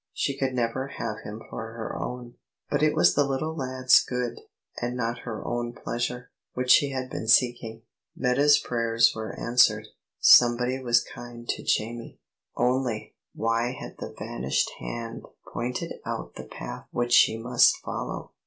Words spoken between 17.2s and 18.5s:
must follow?